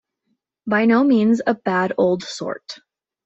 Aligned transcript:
By 0.65 0.85
no 0.85 1.03
means 1.03 1.43
a 1.45 1.53
bad 1.53 1.93
old 1.95 2.23
sort. 2.23 2.79